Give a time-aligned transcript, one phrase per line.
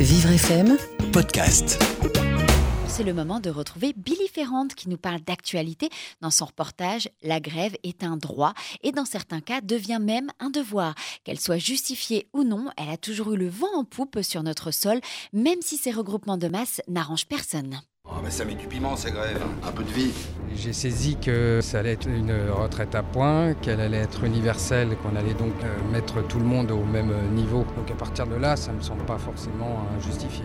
[0.00, 0.78] Vivre FM
[1.12, 1.76] Podcast.
[2.86, 5.88] C'est le moment de retrouver Billy Ferrand qui nous parle d'actualité.
[6.20, 10.50] Dans son reportage, la grève est un droit et dans certains cas devient même un
[10.50, 10.94] devoir.
[11.24, 14.70] Qu'elle soit justifiée ou non, elle a toujours eu le vent en poupe sur notre
[14.70, 15.00] sol,
[15.32, 17.80] même si ces regroupements de masse n'arrangent personne.
[18.22, 19.42] Mais ça met du piment ces grèves.
[19.66, 20.12] Un peu de vie.
[20.54, 25.16] J'ai saisi que ça allait être une retraite à points, qu'elle allait être universelle, qu'on
[25.16, 27.64] allait donc euh, mettre tout le monde au même niveau.
[27.76, 30.44] Donc à partir de là, ça ne me semble pas forcément justifié.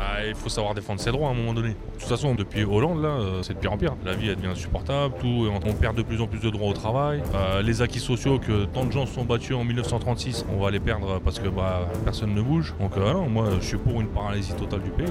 [0.00, 1.70] Ah, il faut savoir défendre ses droits à un moment donné.
[1.70, 3.94] De toute façon, depuis Hollande, là, euh, c'est de pire en pire.
[4.04, 6.72] La vie, elle devient insupportable, tout, on perd de plus en plus de droits au
[6.72, 7.22] travail.
[7.34, 10.70] Euh, les acquis sociaux que tant de gens se sont battus en 1936, on va
[10.70, 12.74] les perdre parce que bah, personne ne bouge.
[12.80, 15.06] Donc euh, non, moi, je suis pour une paralysie totale du pays.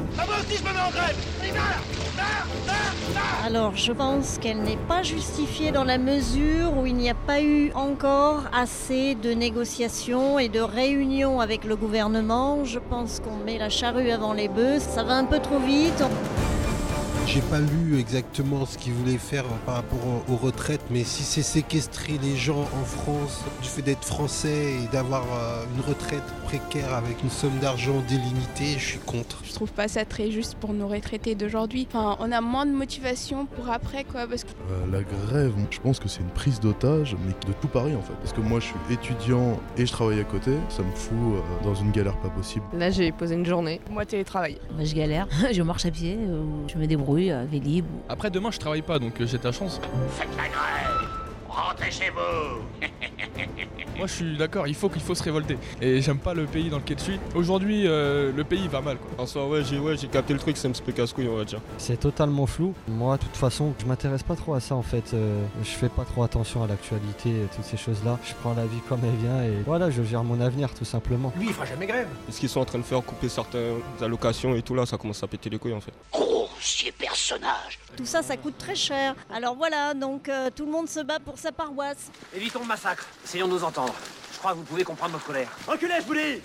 [3.46, 7.42] Alors, je pense qu'elle n'est pas justifiée dans la mesure où il n'y a pas
[7.42, 12.66] eu encore assez de négociations et de réunions avec le gouvernement.
[12.66, 14.77] Je pense qu'on met la charrue avant les bœufs.
[14.80, 16.04] Ça va un peu trop vite.
[17.28, 21.42] J'ai pas lu exactement ce qu'ils voulaient faire par rapport aux retraites, mais si c'est
[21.42, 26.94] séquestrer les gens en France du fait d'être français et d'avoir euh, une retraite précaire
[26.94, 29.42] avec une somme d'argent délimitée, je suis contre.
[29.44, 31.86] Je trouve pas ça très juste pour nos retraités d'aujourd'hui.
[31.92, 34.26] Enfin, on a moins de motivation pour après, quoi.
[34.26, 34.50] Parce que...
[34.72, 38.02] Euh, la grève, je pense que c'est une prise d'otage, mais de tout Paris en
[38.04, 38.14] fait.
[38.22, 41.64] Parce que moi, je suis étudiant et je travaille à côté, ça me fout euh,
[41.66, 42.64] dans une galère pas possible.
[42.74, 43.82] Là, j'ai posé une journée.
[43.92, 44.60] Moi, télétravail.
[44.74, 45.28] Moi, je galère.
[45.52, 46.18] je marche à pied,
[46.68, 47.17] je me débrouille.
[47.18, 47.86] Vélib.
[48.10, 49.82] Après demain je travaille pas donc j'ai ta chance.
[50.12, 51.10] Faites la grève
[51.50, 52.88] Rentrez chez vous
[53.98, 55.58] Moi je suis d'accord, il faut qu'il faut se révolter.
[55.82, 57.20] Et j'aime pas le pays dans lequel je suis.
[57.34, 59.24] Aujourd'hui euh, le pays va mal quoi.
[59.24, 61.46] En soi ouais j'ai ouais, capté le truc, c'est un petit peu casse-couille on va
[61.46, 61.60] dire.
[61.80, 62.76] C'est totalement flou.
[62.88, 65.16] Moi de toute façon je m'intéresse pas trop à ça en fait.
[65.16, 68.20] Euh, je fais pas trop attention à l'actualité et toutes ces choses là.
[68.24, 71.34] Je prends la vie comme elle vient et voilà je gère mon avenir tout simplement.
[71.36, 72.08] Lui il fera jamais grève.
[72.30, 75.24] Ce qu'ils sont en train de faire, couper certaines allocations et tout là, ça commence
[75.24, 75.94] à péter les couilles en fait
[76.98, 77.80] personnage.
[77.96, 79.16] Tout ça, ça coûte très cher.
[79.34, 82.12] Alors voilà, donc euh, tout le monde se bat pour sa paroisse.
[82.34, 83.06] Évitons le massacre.
[83.24, 83.94] Essayons de nous entendre.
[84.34, 85.50] Je crois que vous pouvez comprendre notre colère.
[85.68, 86.42] Reculez, je vous dis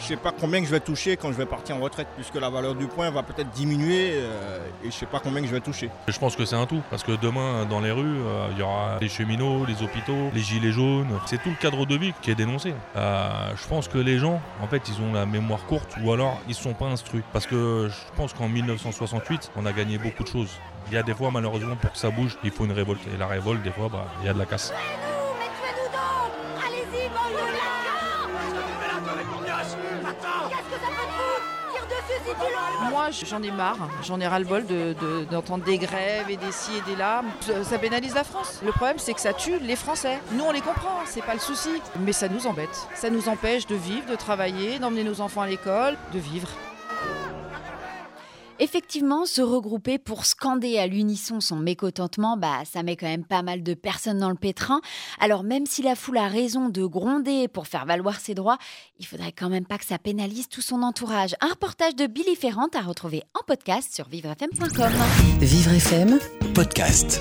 [0.00, 2.34] je sais pas combien que je vais toucher quand je vais partir en retraite, puisque
[2.36, 5.60] la valeur du point va peut-être diminuer euh, et je sais pas combien je vais
[5.60, 5.90] toucher.
[6.08, 8.62] Je pense que c'est un tout, parce que demain, dans les rues, euh, il y
[8.62, 11.08] aura les cheminots, les hôpitaux, les gilets jaunes.
[11.26, 12.74] C'est tout le cadre de vie qui est dénoncé.
[12.96, 16.38] Euh, je pense que les gens, en fait, ils ont la mémoire courte ou alors
[16.48, 17.22] ils sont pas instruits.
[17.32, 20.58] Parce que je pense qu'en 1968, on a gagné beaucoup de choses.
[20.88, 23.02] Il y a des fois, malheureusement, pour que ça bouge, il faut une révolte.
[23.14, 24.72] Et la révolte, des fois, bah, il y a de la casse.
[32.90, 34.64] Moi, j'en ai marre, j'en ai ras-le-bol
[35.30, 37.22] d'entendre des grèves et des ci et des là.
[37.62, 38.60] Ça pénalise la France.
[38.64, 40.18] Le problème, c'est que ça tue les Français.
[40.32, 41.70] Nous, on les comprend, c'est pas le souci.
[42.00, 42.88] Mais ça nous embête.
[42.94, 46.48] Ça nous empêche de vivre, de travailler, d'emmener nos enfants à l'école, de vivre.
[48.62, 53.40] Effectivement, se regrouper pour scander à l'unisson son mécontentement, bah, ça met quand même pas
[53.40, 54.82] mal de personnes dans le pétrin.
[55.18, 58.58] Alors même si la foule a raison de gronder pour faire valoir ses droits,
[58.98, 61.34] il faudrait quand même pas que ça pénalise tout son entourage.
[61.40, 64.92] Un reportage de Billy Ferrand à retrouver en podcast sur vivrefm.com.
[65.40, 66.18] Vivre FM,
[66.52, 67.18] podcast.